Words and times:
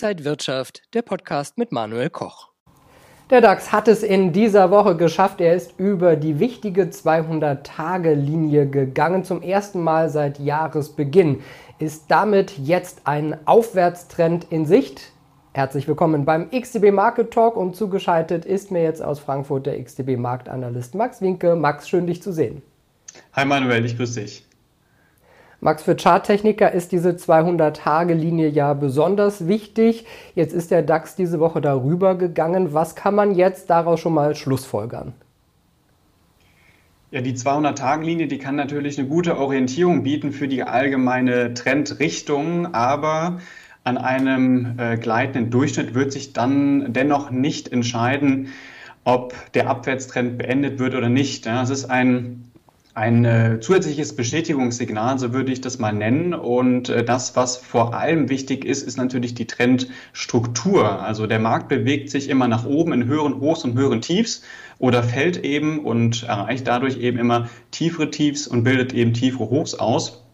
Inside 0.00 0.24
Wirtschaft, 0.24 0.82
der 0.94 1.02
Podcast 1.02 1.58
mit 1.58 1.72
Manuel 1.72 2.08
Koch. 2.08 2.50
Der 3.30 3.40
DAX 3.40 3.72
hat 3.72 3.88
es 3.88 4.04
in 4.04 4.32
dieser 4.32 4.70
Woche 4.70 4.96
geschafft. 4.96 5.40
Er 5.40 5.56
ist 5.56 5.74
über 5.76 6.14
die 6.14 6.38
wichtige 6.38 6.84
200-Tage-Linie 6.84 8.68
gegangen. 8.68 9.24
Zum 9.24 9.42
ersten 9.42 9.82
Mal 9.82 10.08
seit 10.08 10.38
Jahresbeginn 10.38 11.42
ist 11.80 12.04
damit 12.12 12.58
jetzt 12.58 13.08
ein 13.08 13.36
Aufwärtstrend 13.44 14.46
in 14.50 14.66
Sicht. 14.66 15.10
Herzlich 15.52 15.88
willkommen 15.88 16.24
beim 16.24 16.48
XTB 16.48 16.92
Market 16.92 17.32
Talk 17.32 17.56
und 17.56 17.74
zugeschaltet 17.74 18.44
ist 18.44 18.70
mir 18.70 18.84
jetzt 18.84 19.02
aus 19.02 19.18
Frankfurt 19.18 19.66
der 19.66 19.82
XTB 19.82 20.16
Marktanalyst 20.16 20.94
Max 20.94 21.20
Winke. 21.20 21.56
Max, 21.56 21.88
schön 21.88 22.06
dich 22.06 22.22
zu 22.22 22.32
sehen. 22.32 22.62
Hi 23.32 23.44
Manuel, 23.44 23.84
ich 23.84 23.96
grüße 23.96 24.20
dich. 24.20 24.47
Max, 25.60 25.82
für 25.82 25.96
Charttechniker 25.96 26.70
ist 26.70 26.92
diese 26.92 27.10
200-Tage-Linie 27.10 28.48
ja 28.48 28.74
besonders 28.74 29.48
wichtig. 29.48 30.06
Jetzt 30.36 30.54
ist 30.54 30.70
der 30.70 30.82
DAX 30.82 31.16
diese 31.16 31.40
Woche 31.40 31.60
darüber 31.60 32.14
gegangen. 32.14 32.74
Was 32.74 32.94
kann 32.94 33.16
man 33.16 33.34
jetzt 33.34 33.68
daraus 33.68 33.98
schon 33.98 34.14
mal 34.14 34.36
schlussfolgern? 34.36 35.14
Ja, 37.10 37.22
die 37.22 37.34
200-Tage-Linie, 37.34 38.28
die 38.28 38.38
kann 38.38 38.54
natürlich 38.54 38.98
eine 38.98 39.08
gute 39.08 39.36
Orientierung 39.36 40.04
bieten 40.04 40.30
für 40.30 40.46
die 40.46 40.62
allgemeine 40.62 41.54
Trendrichtung, 41.54 42.72
aber 42.72 43.40
an 43.82 43.98
einem 43.98 44.78
äh, 44.78 44.96
gleitenden 44.96 45.50
Durchschnitt 45.50 45.94
wird 45.94 46.12
sich 46.12 46.34
dann 46.34 46.92
dennoch 46.92 47.30
nicht 47.30 47.72
entscheiden, 47.72 48.50
ob 49.04 49.34
der 49.54 49.70
Abwärtstrend 49.70 50.38
beendet 50.38 50.78
wird 50.78 50.94
oder 50.94 51.08
nicht. 51.08 51.46
Ja, 51.46 51.62
es 51.62 51.70
ist 51.70 51.86
ein 51.86 52.47
ein 52.98 53.24
äh, 53.24 53.60
zusätzliches 53.60 54.16
Bestätigungssignal, 54.16 55.20
so 55.20 55.32
würde 55.32 55.52
ich 55.52 55.60
das 55.60 55.78
mal 55.78 55.92
nennen. 55.92 56.34
Und 56.34 56.88
äh, 56.88 57.04
das, 57.04 57.36
was 57.36 57.56
vor 57.56 57.94
allem 57.94 58.28
wichtig 58.28 58.64
ist, 58.64 58.82
ist 58.82 58.96
natürlich 58.96 59.34
die 59.34 59.46
Trendstruktur. 59.46 61.00
Also 61.00 61.28
der 61.28 61.38
Markt 61.38 61.68
bewegt 61.68 62.10
sich 62.10 62.28
immer 62.28 62.48
nach 62.48 62.66
oben 62.66 62.92
in 62.92 63.06
höheren 63.06 63.40
Hochs 63.40 63.62
und 63.62 63.74
höheren 63.74 64.00
Tiefs 64.00 64.42
oder 64.80 65.04
fällt 65.04 65.44
eben 65.44 65.78
und 65.78 66.24
erreicht 66.24 66.66
dadurch 66.66 66.98
eben 66.98 67.18
immer 67.18 67.48
tiefere 67.70 68.10
Tiefs 68.10 68.48
und 68.48 68.64
bildet 68.64 68.92
eben 68.92 69.14
tiefere 69.14 69.48
Hochs 69.48 69.74
aus. 69.74 70.24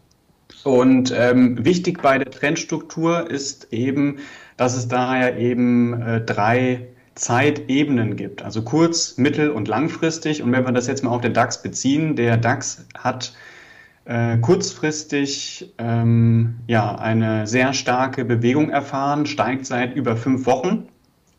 Und 0.64 1.12
ähm, 1.14 1.62
wichtig 1.66 2.00
bei 2.00 2.16
der 2.16 2.30
Trendstruktur 2.30 3.30
ist 3.30 3.72
eben, 3.72 4.20
dass 4.56 4.74
es 4.74 4.88
daher 4.88 5.36
eben 5.36 6.00
äh, 6.00 6.20
drei 6.22 6.86
Zeitebenen 7.14 8.16
gibt, 8.16 8.42
also 8.42 8.62
kurz-, 8.62 9.16
mittel- 9.18 9.50
und 9.50 9.68
langfristig. 9.68 10.42
Und 10.42 10.52
wenn 10.52 10.64
wir 10.64 10.72
das 10.72 10.86
jetzt 10.86 11.04
mal 11.04 11.10
auf 11.10 11.20
den 11.20 11.34
DAX 11.34 11.62
beziehen, 11.62 12.16
der 12.16 12.36
DAX 12.36 12.86
hat 12.96 13.34
äh, 14.04 14.36
kurzfristig 14.38 15.72
ähm, 15.78 16.56
ja, 16.66 16.96
eine 16.96 17.46
sehr 17.46 17.72
starke 17.72 18.24
Bewegung 18.24 18.70
erfahren, 18.70 19.26
steigt 19.26 19.66
seit 19.66 19.94
über 19.94 20.16
fünf 20.16 20.46
Wochen. 20.46 20.88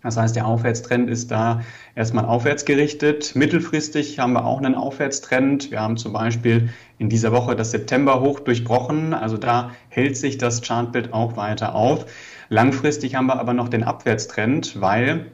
Das 0.02 0.18
heißt, 0.18 0.36
der 0.36 0.46
Aufwärtstrend 0.46 1.10
ist 1.10 1.32
da 1.32 1.62
erstmal 1.96 2.26
aufwärts 2.26 2.66
gerichtet. 2.66 3.36
Mittelfristig 3.36 4.20
haben 4.20 4.34
wir 4.34 4.46
auch 4.46 4.60
einen 4.60 4.76
Aufwärtstrend. 4.76 5.72
Wir 5.72 5.82
haben 5.82 5.98
zum 5.98 6.14
Beispiel 6.14 6.70
in 7.00 7.10
dieser 7.10 7.32
Woche 7.32 7.56
das 7.56 7.72
September-Hoch 7.72 8.42
durchbrochen. 8.42 9.16
Also 9.16 9.38
da 9.38 9.72
hält 9.90 10.16
sich 10.16 10.38
das 10.38 10.62
Chartbild 10.62 11.12
auch 11.12 11.38
weiter 11.38 11.74
auf. 11.74 12.06
Langfristig 12.50 13.16
haben 13.16 13.26
wir 13.26 13.40
aber 13.40 13.54
noch 13.54 13.68
den 13.68 13.84
Abwärtstrend, 13.84 14.80
weil 14.80 15.32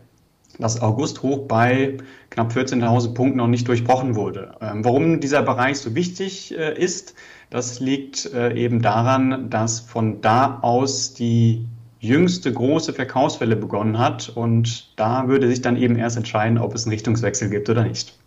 das 0.61 0.81
August-Hoch 0.81 1.47
bei 1.47 1.97
knapp 2.29 2.51
14.000 2.51 3.13
Punkten 3.13 3.37
noch 3.37 3.47
nicht 3.47 3.67
durchbrochen 3.67 4.15
wurde. 4.15 4.55
Ähm, 4.61 4.85
warum 4.85 5.19
dieser 5.19 5.41
Bereich 5.41 5.79
so 5.79 5.95
wichtig 5.95 6.57
äh, 6.57 6.77
ist, 6.77 7.15
das 7.49 7.79
liegt 7.79 8.33
äh, 8.33 8.53
eben 8.53 8.81
daran, 8.81 9.49
dass 9.49 9.81
von 9.81 10.21
da 10.21 10.59
aus 10.61 11.13
die 11.13 11.65
jüngste 11.99 12.51
große 12.51 12.93
Verkaufswelle 12.93 13.55
begonnen 13.55 13.99
hat 13.99 14.29
und 14.29 14.97
da 14.97 15.27
würde 15.27 15.47
sich 15.47 15.61
dann 15.61 15.77
eben 15.77 15.97
erst 15.97 16.17
entscheiden, 16.17 16.57
ob 16.57 16.73
es 16.73 16.85
einen 16.85 16.93
Richtungswechsel 16.93 17.49
gibt 17.49 17.69
oder 17.69 17.83
nicht. 17.83 18.17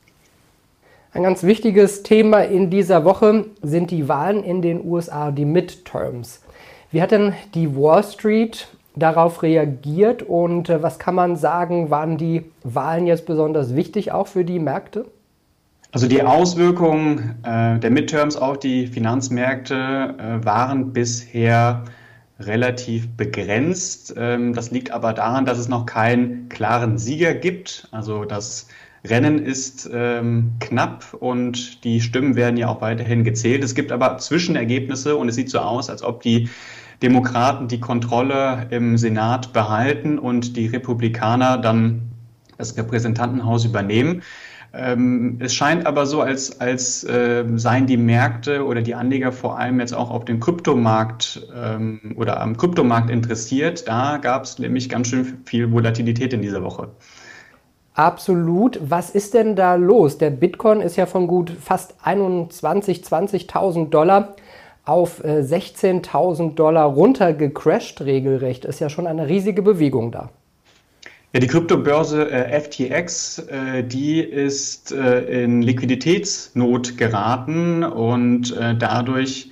Ein 1.13 1.23
ganz 1.23 1.43
wichtiges 1.43 2.03
Thema 2.03 2.41
in 2.41 2.71
dieser 2.71 3.05
Woche 3.05 3.47
sind 3.63 3.91
die 3.91 4.09
Wahlen 4.09 4.43
in 4.43 4.63
den 4.63 4.85
USA, 4.85 5.31
die 5.31 5.45
Midterms. 5.45 6.41
Wie 6.91 7.01
hat 7.01 7.13
denn 7.13 7.35
die 7.55 7.75
Wall 7.77 8.05
Street 8.05 8.69
darauf 8.97 9.43
reagiert 9.43 10.23
und 10.23 10.69
äh, 10.69 10.83
was 10.83 10.99
kann 10.99 11.15
man 11.15 11.37
sagen, 11.37 11.91
waren 11.91 12.17
die 12.17 12.45
Wahlen 12.63 13.07
jetzt 13.07 13.27
besonders 13.27 13.75
wichtig 13.75 14.13
auch 14.13 14.27
für 14.27 14.45
die 14.45 14.59
Märkte? 14.59 15.07
Also 15.93 16.09
die 16.09 16.23
Auswirkungen 16.23 17.37
äh, 17.45 17.79
der 17.79 17.91
Midterms 17.91 18.37
auf 18.37 18.59
die 18.59 18.89
Finanzmärkte 18.89 20.15
äh, 20.19 20.45
waren 20.45 20.93
bisher 20.93 21.85
relativ 22.41 23.09
begrenzt. 23.17 24.13
Ähm, 24.17 24.55
das 24.55 24.71
liegt 24.73 24.91
aber 24.91 25.13
daran, 25.13 25.47
dass 25.47 25.59
es 25.59 25.69
noch 25.69 25.87
keinen 25.87 26.49
klaren 26.49 26.99
Sieger 26.99 27.35
gibt. 27.35 27.89
Also 27.93 28.25
das 28.25 28.67
Rennen 29.05 29.39
ist 29.45 29.89
ähm, 29.93 30.53
knapp 30.61 31.15
und 31.15 31.85
die 31.85 32.01
Stimmen 32.01 32.35
werden 32.37 32.57
ja 32.57 32.69
auch 32.69 32.81
weiterhin 32.81 33.23
gezählt. 33.23 33.63
Es 33.63 33.75
gibt 33.75 33.93
aber 33.93 34.19
Zwischenergebnisse 34.19 35.15
und 35.15 35.29
es 35.29 35.35
sieht 35.35 35.51
so 35.51 35.59
aus, 35.59 35.91
als 35.91 36.03
ob 36.03 36.23
die 36.23 36.49
Demokraten 37.03 37.69
die 37.69 37.81
Kontrolle 37.81 38.67
im 38.71 38.97
Senat 38.97 39.53
behalten 39.53 40.19
und 40.19 40.57
die 40.57 40.67
Republikaner 40.67 41.59
dann 41.59 42.11
das 42.57 42.77
Repräsentantenhaus 42.77 43.65
übernehmen. 43.65 44.23
Ähm, 44.77 45.37
es 45.41 45.55
scheint 45.55 45.87
aber 45.87 46.05
so, 46.05 46.21
als, 46.21 46.61
als 46.61 47.05
äh, 47.05 47.45
seien 47.55 47.87
die 47.87 47.97
Märkte 47.97 48.65
oder 48.65 48.83
die 48.83 48.95
Anleger 48.95 49.31
vor 49.31 49.59
allem 49.59 49.79
jetzt 49.79 49.95
auch 49.95 50.11
auf 50.11 50.25
den 50.25 50.41
Kryptomarkt 50.41 51.47
ähm, 51.55 52.15
oder 52.17 52.41
am 52.41 52.57
Kryptomarkt 52.57 53.09
interessiert. 53.11 53.87
Da 53.87 54.19
gab 54.19 54.45
es 54.45 54.59
nämlich 54.59 54.89
ganz 54.89 55.09
schön 55.09 55.39
viel 55.45 55.71
Volatilität 55.71 56.33
in 56.33 56.43
dieser 56.43 56.65
Woche. 56.65 56.89
Absolut. 57.95 58.81
Was 58.83 59.11
ist 59.11 59.35
denn 59.35 59.55
da 59.55 59.77
los? 59.77 60.19
Der 60.19 60.31
Bitcoin 60.31 60.81
ist 60.81 60.97
ja 60.97 61.07
von 61.07 61.29
gut 61.29 61.51
fast 61.51 61.95
21, 62.03 63.03
20.000 63.03 63.91
Dollar 63.91 64.35
auf 64.85 65.25
16.000 65.25 66.51
äh, 66.51 66.55
Dollar 66.55 66.87
runtergecrashed 66.87 68.03
regelrecht. 68.03 68.65
Ist 68.65 68.81
ja 68.81 68.89
schon 68.89 69.07
eine 69.07 69.29
riesige 69.29 69.63
Bewegung 69.63 70.13
da. 70.13 70.31
Ja, 71.33 71.41
die 71.41 71.49
Kryptobörse 71.49 72.31
äh, 72.31 72.61
FTX, 72.61 73.39
äh, 73.49 73.83
die 73.83 74.21
ist 74.21 74.93
äh, 74.93 75.43
in 75.43 75.63
Liquiditätsnot 75.63 76.97
geraten 76.97 77.83
und 77.83 78.57
äh, 78.57 78.77
dadurch 78.77 79.51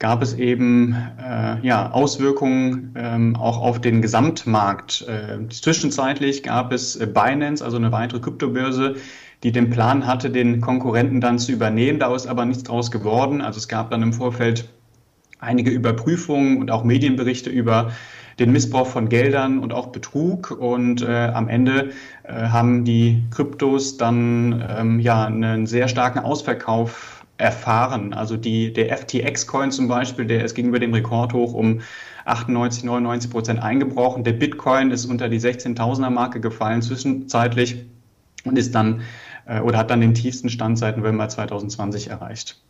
gab 0.00 0.22
es 0.22 0.34
eben 0.34 0.96
äh, 1.22 1.64
ja, 1.64 1.92
Auswirkungen 1.92 2.94
ähm, 2.96 3.36
auch 3.36 3.58
auf 3.62 3.80
den 3.80 4.02
Gesamtmarkt. 4.02 5.06
zwischenzeitlich 5.50 6.42
gab 6.42 6.72
es 6.72 6.98
Binance, 6.98 7.64
also 7.64 7.76
eine 7.76 7.92
weitere 7.92 8.18
Kryptobörse, 8.18 8.96
die 9.42 9.52
den 9.52 9.70
Plan 9.70 10.06
hatte, 10.06 10.30
den 10.30 10.60
Konkurrenten 10.60 11.20
dann 11.20 11.38
zu 11.38 11.52
übernehmen. 11.52 11.98
Da 11.98 12.14
ist 12.14 12.26
aber 12.26 12.44
nichts 12.44 12.64
draus 12.64 12.90
geworden. 12.90 13.40
Also 13.40 13.58
es 13.58 13.68
gab 13.68 13.90
dann 13.90 14.02
im 14.02 14.12
Vorfeld 14.12 14.68
einige 15.38 15.70
Überprüfungen 15.70 16.58
und 16.58 16.70
auch 16.70 16.84
Medienberichte 16.84 17.50
über 17.50 17.92
den 18.38 18.52
Missbrauch 18.52 18.86
von 18.86 19.08
Geldern 19.08 19.58
und 19.58 19.72
auch 19.72 19.88
Betrug. 19.88 20.50
Und 20.50 21.02
äh, 21.02 21.30
am 21.34 21.48
Ende 21.48 21.90
äh, 22.22 22.32
haben 22.32 22.84
die 22.84 23.22
Kryptos 23.30 23.96
dann 23.96 24.64
ähm, 24.68 25.00
ja 25.00 25.24
einen 25.24 25.66
sehr 25.66 25.88
starken 25.88 26.20
Ausverkauf 26.20 27.19
erfahren. 27.40 28.12
Also 28.12 28.36
die, 28.36 28.72
der 28.72 28.96
FTX-Coin 28.96 29.70
zum 29.70 29.88
Beispiel, 29.88 30.26
der 30.26 30.44
ist 30.44 30.54
gegenüber 30.54 30.78
dem 30.78 30.92
Rekordhoch 30.92 31.52
um 31.54 31.80
98, 32.26 32.84
99 32.84 33.30
Prozent 33.30 33.62
eingebrochen. 33.62 34.24
Der 34.24 34.32
Bitcoin 34.32 34.90
ist 34.90 35.06
unter 35.06 35.28
die 35.28 35.40
16.000er 35.40 36.10
Marke 36.10 36.40
gefallen 36.40 36.82
zwischenzeitlich 36.82 37.86
und 38.44 38.58
ist 38.58 38.74
dann 38.74 39.02
äh, 39.46 39.60
oder 39.60 39.78
hat 39.78 39.90
dann 39.90 40.00
den 40.00 40.14
tiefsten 40.14 40.48
Stand 40.48 40.78
seit 40.78 40.96
November 40.98 41.28
2020 41.28 42.08
erreicht. 42.08 42.60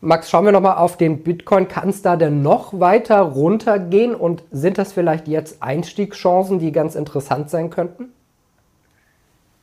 Max, 0.00 0.28
schauen 0.28 0.44
wir 0.44 0.52
nochmal 0.52 0.76
auf 0.76 0.98
den 0.98 1.22
Bitcoin. 1.22 1.68
Kann 1.68 1.88
es 1.88 2.02
da 2.02 2.16
denn 2.16 2.42
noch 2.42 2.78
weiter 2.78 3.20
runtergehen 3.20 4.14
und 4.14 4.44
sind 4.50 4.76
das 4.76 4.92
vielleicht 4.92 5.26
jetzt 5.26 5.62
Einstiegschancen, 5.62 6.58
die 6.58 6.70
ganz 6.70 6.94
interessant 6.94 7.48
sein 7.48 7.70
könnten? 7.70 8.10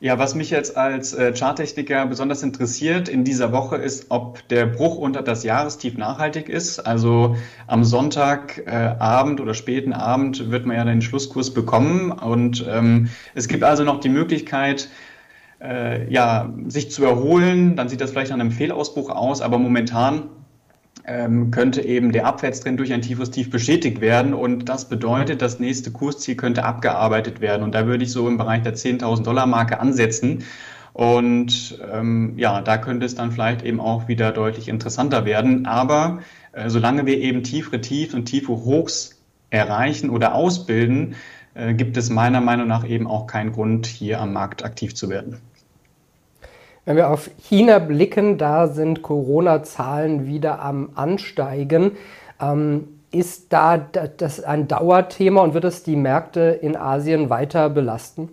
Ja, 0.04 0.18
was 0.18 0.34
mich 0.34 0.50
jetzt 0.50 0.76
als 0.76 1.14
äh, 1.14 1.32
Charttechniker 1.32 2.04
besonders 2.04 2.42
interessiert 2.42 3.08
in 3.08 3.24
dieser 3.24 3.52
Woche 3.52 3.76
ist, 3.76 4.10
ob 4.10 4.46
der 4.48 4.66
Bruch 4.66 4.98
unter 4.98 5.22
das 5.22 5.44
Jahrestief 5.44 5.96
nachhaltig 5.96 6.50
ist. 6.50 6.78
Also 6.78 7.36
am 7.66 7.84
Sonntagabend 7.84 9.40
äh, 9.40 9.42
oder 9.42 9.54
späten 9.54 9.94
Abend 9.94 10.50
wird 10.50 10.66
man 10.66 10.76
ja 10.76 10.84
den 10.84 11.00
Schlusskurs 11.00 11.54
bekommen 11.54 12.12
und 12.12 12.66
ähm, 12.68 13.08
es 13.34 13.48
gibt 13.48 13.64
also 13.64 13.82
noch 13.82 13.98
die 13.98 14.10
Möglichkeit, 14.10 14.90
äh, 15.62 16.06
ja, 16.12 16.52
sich 16.66 16.90
zu 16.90 17.02
erholen. 17.06 17.74
Dann 17.74 17.88
sieht 17.88 18.02
das 18.02 18.10
vielleicht 18.10 18.30
nach 18.30 18.38
einem 18.38 18.50
Fehlausbruch 18.50 19.08
aus, 19.08 19.40
aber 19.40 19.56
momentan 19.56 20.28
ähm, 21.06 21.50
könnte 21.50 21.82
eben 21.82 22.12
der 22.12 22.26
Abwärtstrend 22.26 22.80
durch 22.80 22.92
ein 22.92 23.02
tiefes 23.02 23.30
Tief 23.30 23.50
bestätigt 23.50 24.00
werden. 24.00 24.32
Und 24.34 24.68
das 24.68 24.88
bedeutet, 24.88 25.42
das 25.42 25.60
nächste 25.60 25.90
Kursziel 25.90 26.36
könnte 26.36 26.64
abgearbeitet 26.64 27.40
werden. 27.40 27.62
Und 27.62 27.74
da 27.74 27.86
würde 27.86 28.04
ich 28.04 28.12
so 28.12 28.26
im 28.26 28.38
Bereich 28.38 28.62
der 28.62 28.74
10.000 28.74 29.22
Dollar 29.22 29.46
Marke 29.46 29.80
ansetzen. 29.80 30.44
Und 30.94 31.78
ähm, 31.92 32.34
ja, 32.36 32.62
da 32.62 32.78
könnte 32.78 33.04
es 33.04 33.14
dann 33.14 33.32
vielleicht 33.32 33.62
eben 33.62 33.80
auch 33.80 34.08
wieder 34.08 34.32
deutlich 34.32 34.68
interessanter 34.68 35.24
werden. 35.24 35.66
Aber 35.66 36.20
äh, 36.52 36.70
solange 36.70 37.04
wir 37.04 37.18
eben 37.18 37.42
tiefere 37.42 37.80
Tiefs 37.80 38.14
und 38.14 38.26
tiefe 38.26 38.52
Hochs 38.52 39.20
erreichen 39.50 40.08
oder 40.08 40.34
ausbilden, 40.34 41.16
äh, 41.54 41.74
gibt 41.74 41.96
es 41.96 42.10
meiner 42.10 42.40
Meinung 42.40 42.68
nach 42.68 42.88
eben 42.88 43.06
auch 43.06 43.26
keinen 43.26 43.52
Grund, 43.52 43.86
hier 43.86 44.20
am 44.20 44.32
Markt 44.32 44.64
aktiv 44.64 44.94
zu 44.94 45.10
werden. 45.10 45.38
Wenn 46.84 46.96
wir 46.96 47.08
auf 47.08 47.30
China 47.38 47.78
blicken, 47.78 48.36
da 48.36 48.68
sind 48.68 49.02
Corona-Zahlen 49.02 50.26
wieder 50.26 50.60
am 50.60 50.90
Ansteigen. 50.94 51.92
Ähm, 52.40 52.88
ist 53.10 53.52
da 53.52 53.78
das 53.78 54.42
ein 54.42 54.68
Dauerthema 54.68 55.40
und 55.40 55.54
wird 55.54 55.64
es 55.64 55.82
die 55.82 55.96
Märkte 55.96 56.58
in 56.60 56.76
Asien 56.76 57.30
weiter 57.30 57.70
belasten? 57.70 58.28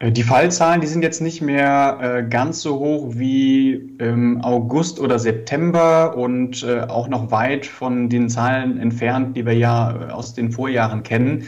Äh, 0.00 0.10
die 0.10 0.22
Fallzahlen, 0.24 0.80
die 0.80 0.86
sind 0.88 1.02
jetzt 1.02 1.20
nicht 1.20 1.42
mehr 1.42 1.98
äh, 2.00 2.28
ganz 2.28 2.60
so 2.60 2.78
hoch 2.78 3.10
wie 3.10 3.74
im 3.98 4.40
August 4.42 4.98
oder 4.98 5.18
September 5.20 6.16
und 6.16 6.64
äh, 6.64 6.80
auch 6.80 7.08
noch 7.08 7.30
weit 7.30 7.66
von 7.66 8.08
den 8.08 8.28
Zahlen 8.28 8.80
entfernt, 8.80 9.36
die 9.36 9.46
wir 9.46 9.54
ja 9.54 10.08
äh, 10.08 10.10
aus 10.10 10.34
den 10.34 10.50
Vorjahren 10.50 11.02
kennen. 11.04 11.46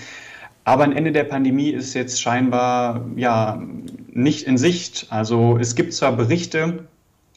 Aber 0.64 0.84
ein 0.84 0.92
Ende 0.92 1.12
der 1.12 1.24
Pandemie 1.24 1.70
ist 1.70 1.94
jetzt 1.94 2.20
scheinbar 2.20 3.06
ja 3.16 3.62
nicht 4.16 4.46
in 4.46 4.58
Sicht. 4.58 5.06
Also 5.10 5.58
es 5.58 5.74
gibt 5.74 5.92
zwar 5.92 6.16
Berichte, 6.16 6.86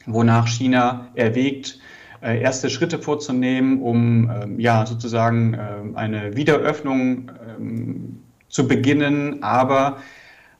wonach 0.06 0.48
China 0.48 1.08
erwägt, 1.14 1.78
äh, 2.22 2.40
erste 2.40 2.68
Schritte 2.68 2.98
vorzunehmen, 2.98 3.80
um 3.80 4.30
ähm, 4.30 4.60
ja 4.60 4.84
sozusagen 4.84 5.54
ähm, 5.54 5.96
eine 5.96 6.36
Wiederöffnung 6.36 7.30
ähm, 7.58 8.18
zu 8.48 8.68
beginnen, 8.68 9.42
aber 9.42 9.98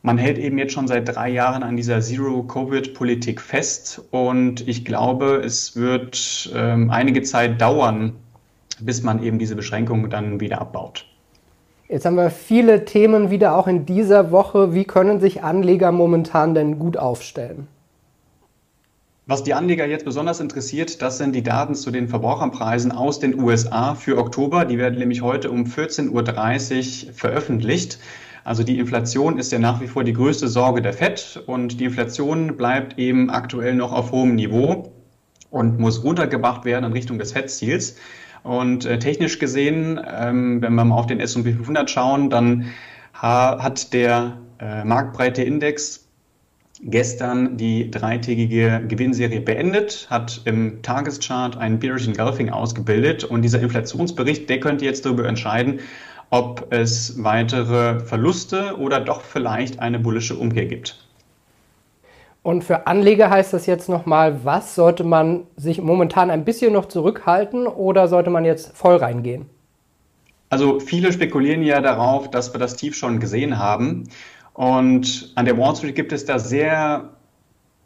man 0.03 0.17
hält 0.17 0.39
eben 0.39 0.57
jetzt 0.57 0.73
schon 0.73 0.89
seit 0.89 1.15
drei 1.15 1.29
Jahren 1.29 1.63
an 1.63 1.77
dieser 1.77 2.01
Zero-Covid-Politik 2.01 3.41
fest 3.41 4.01
und 4.11 4.67
ich 4.67 4.87
glaube, 4.87 5.43
es 5.45 5.77
wird 5.77 6.51
einige 6.55 7.21
Zeit 7.21 7.61
dauern, 7.61 8.15
bis 8.81 9.03
man 9.03 9.23
eben 9.23 9.39
diese 9.39 9.57
Beschränkungen 9.57 10.09
dann 10.09 10.41
wieder 10.41 10.59
abbaut. 10.59 11.10
Jetzt 11.91 12.05
haben 12.07 12.15
wir 12.15 12.31
viele 12.31 12.85
Themen 12.85 13.33
wieder 13.33 13.57
auch 13.57 13.67
in 13.67 13.85
dieser 13.85 14.31
Woche. 14.31 14.75
Wie 14.75 14.85
können 14.85 15.19
sich 15.19 15.43
Anleger 15.43 15.91
momentan 15.91 16.55
denn 16.55 16.79
gut 16.79 16.97
aufstellen? 16.97 17.67
Was 19.27 19.43
die 19.43 19.55
Anleger 19.55 19.87
jetzt 19.87 20.05
besonders 20.05 20.39
interessiert, 20.39 21.03
das 21.03 21.19
sind 21.19 21.35
die 21.35 21.43
Daten 21.43 21.75
zu 21.75 21.91
den 21.91 22.07
Verbraucherpreisen 22.07 22.93
aus 22.93 23.19
den 23.19 23.41
USA 23.41 23.97
für 23.97 24.19
Oktober. 24.19 24.67
Die 24.67 24.79
werden 24.79 25.01
nämlich 25.01 25.23
heute 25.23 25.51
um 25.51 25.65
14.30 25.65 27.09
Uhr 27.09 27.13
veröffentlicht. 27.13 27.99
Also 28.45 28.63
die 28.63 28.79
Inflation 28.79 29.37
ist 29.37 29.51
ja 29.51 29.59
nach 29.59 29.81
wie 29.81 29.89
vor 29.89 30.05
die 30.05 30.13
größte 30.13 30.47
Sorge 30.47 30.83
der 30.83 30.93
FED 30.93 31.43
und 31.47 31.81
die 31.81 31.87
Inflation 31.87 32.57
bleibt 32.57 33.01
eben 33.01 33.31
aktuell 33.31 33.75
noch 33.75 33.93
auf 33.93 34.13
hohem 34.13 34.37
Niveau 34.37 34.93
und 35.51 35.81
muss 35.81 36.05
runtergebracht 36.05 36.65
werden 36.65 36.85
in 36.85 36.93
Richtung 36.93 37.19
des 37.19 37.33
FED-Ziels. 37.33 37.97
Und 38.43 38.85
äh, 38.85 38.99
technisch 38.99 39.39
gesehen, 39.39 40.01
ähm, 40.07 40.63
wenn 40.63 40.75
wir 40.75 40.85
mal 40.85 40.97
auf 40.97 41.07
den 41.07 41.21
S&P 41.21 41.53
500 41.53 41.91
schauen, 41.91 42.31
dann 42.31 42.67
ha 43.15 43.63
hat 43.63 43.93
der 43.93 44.39
äh, 44.59 44.85
marktbreite 44.85 45.43
Index 45.43 46.07
gestern 46.83 47.57
die 47.57 47.91
dreitägige 47.91 48.83
Gewinnserie 48.89 49.41
beendet, 49.41 50.07
hat 50.09 50.41
im 50.47 50.83
Tageschart 50.83 51.57
einen 51.57 51.79
Bearish 51.79 52.09
Engulfing 52.09 52.51
ausgebildet 52.51 53.25
und 53.25 53.43
dieser 53.43 53.61
Inflationsbericht, 53.61 54.49
der 54.49 54.61
könnte 54.61 54.87
jetzt 54.87 55.05
darüber 55.05 55.27
entscheiden, 55.27 55.81
ob 56.31 56.73
es 56.73 57.23
weitere 57.23 58.01
Verluste 58.01 58.79
oder 58.79 59.01
doch 59.01 59.21
vielleicht 59.21 59.81
eine 59.81 59.99
bullische 59.99 60.37
Umkehr 60.37 60.67
gibt. 60.67 61.10
Und 62.43 62.65
für 62.65 62.87
Anleger 62.87 63.29
heißt 63.29 63.53
das 63.53 63.67
jetzt 63.67 63.89
nochmal, 63.89 64.45
was 64.45 64.75
sollte 64.75 65.05
man 65.05 65.47
sich 65.57 65.81
momentan 65.81 66.31
ein 66.31 66.45
bisschen 66.45 66.73
noch 66.73 66.87
zurückhalten 66.87 67.67
oder 67.67 68.09
sollte 68.09 68.31
man 68.31 68.45
jetzt 68.45 68.77
voll 68.77 68.97
reingehen? 68.97 69.47
Also 70.49 70.81
viele 70.81 71.13
spekulieren 71.13 71.63
ja 71.63 71.81
darauf, 71.81 72.31
dass 72.31 72.53
wir 72.53 72.59
das 72.59 72.77
Tief 72.77 72.97
schon 72.97 73.21
gesehen 73.21 73.59
haben. 73.59 74.09
Und 74.55 75.33
an 75.37 75.45
der 75.45 75.57
Wall 75.59 75.77
Street 75.77 75.95
gibt 75.95 76.13
es 76.13 76.25
da 76.25 76.39
sehr 76.39 77.11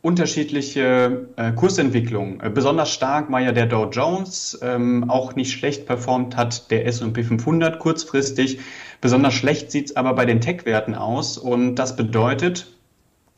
unterschiedliche 0.05 1.29
äh, 1.37 1.53
Kursentwicklungen. 1.53 2.41
Äh, 2.41 2.51
besonders 2.51 2.91
stark 2.91 3.33
war 3.33 3.41
ja 3.41 3.53
der 3.53 3.67
Dow 3.67 3.89
Jones, 3.91 4.59
ähm, 4.62 5.09
auch 5.09 5.35
nicht 5.35 5.53
schlecht 5.53 5.87
performt 5.87 6.37
hat 6.37 6.71
der 6.71 6.87
S&P 6.87 7.23
500 7.23 7.79
kurzfristig. 7.79 8.61
Besonders 9.01 9.35
schlecht 9.35 9.71
sieht 9.71 9.91
es 9.91 9.97
aber 9.97 10.15
bei 10.15 10.27
den 10.27 10.41
Tech-Werten 10.41 10.95
aus 10.95 11.39
und 11.39 11.77
das 11.77 11.97
bedeutet, 11.97 12.67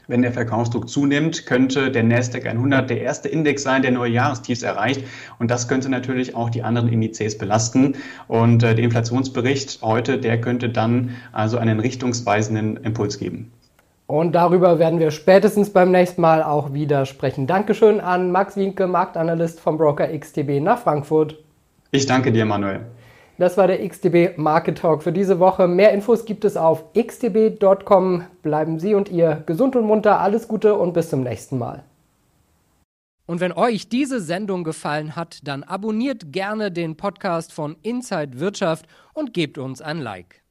wenn 0.08 0.22
der 0.22 0.32
Verkaufsdruck 0.32 0.88
zunimmt, 0.88 1.46
könnte 1.46 1.90
der 1.90 2.02
Nasdaq 2.02 2.46
100 2.46 2.88
der 2.88 3.00
erste 3.00 3.28
Index 3.28 3.62
sein, 3.62 3.82
der 3.82 3.90
neue 3.90 4.12
Jahrestiefs 4.12 4.62
erreicht. 4.62 5.02
Und 5.38 5.50
das 5.50 5.68
könnte 5.68 5.88
natürlich 5.88 6.34
auch 6.34 6.50
die 6.50 6.62
anderen 6.62 6.88
Indizes 6.88 7.36
belasten. 7.38 7.94
Und 8.28 8.62
äh, 8.62 8.74
der 8.74 8.84
Inflationsbericht 8.84 9.80
heute, 9.82 10.18
der 10.18 10.40
könnte 10.40 10.68
dann 10.68 11.16
also 11.32 11.58
einen 11.58 11.80
richtungsweisenden 11.80 12.76
Impuls 12.78 13.18
geben. 13.18 13.52
Und 14.06 14.36
darüber 14.36 14.78
werden 14.78 15.00
wir 15.00 15.10
spätestens 15.10 15.70
beim 15.70 15.90
nächsten 15.90 16.20
Mal 16.20 16.42
auch 16.42 16.72
wieder 16.72 17.06
sprechen. 17.06 17.48
Dankeschön 17.48 18.00
an 18.00 18.30
Max 18.30 18.56
Wienke, 18.56 18.86
Marktanalyst 18.86 19.60
vom 19.60 19.78
Broker 19.78 20.06
XTB 20.06 20.60
nach 20.60 20.78
Frankfurt. 20.78 21.36
Ich 21.90 22.06
danke 22.06 22.30
dir, 22.30 22.44
Manuel. 22.44 22.80
Das 23.38 23.58
war 23.58 23.66
der 23.66 23.86
XTB 23.86 24.38
Market 24.38 24.78
Talk 24.78 25.02
für 25.02 25.12
diese 25.12 25.38
Woche. 25.38 25.68
Mehr 25.68 25.92
Infos 25.92 26.24
gibt 26.24 26.44
es 26.44 26.56
auf 26.56 26.84
xtb.com. 26.94 28.24
Bleiben 28.42 28.78
Sie 28.78 28.94
und 28.94 29.10
ihr 29.10 29.42
gesund 29.44 29.76
und 29.76 29.84
munter. 29.84 30.20
Alles 30.20 30.48
Gute 30.48 30.74
und 30.74 30.94
bis 30.94 31.10
zum 31.10 31.22
nächsten 31.22 31.58
Mal. 31.58 31.84
Und 33.26 33.40
wenn 33.40 33.52
euch 33.52 33.88
diese 33.88 34.20
Sendung 34.20 34.64
gefallen 34.64 35.16
hat, 35.16 35.40
dann 35.42 35.64
abonniert 35.64 36.32
gerne 36.32 36.70
den 36.70 36.96
Podcast 36.96 37.52
von 37.52 37.76
Inside 37.82 38.38
Wirtschaft 38.40 38.86
und 39.12 39.34
gebt 39.34 39.58
uns 39.58 39.82
ein 39.82 39.98
Like. 39.98 40.45